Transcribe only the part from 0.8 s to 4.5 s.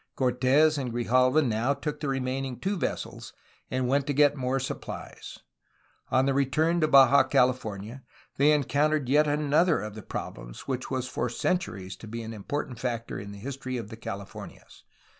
Grijalva now took the remaining two vessels, and went to get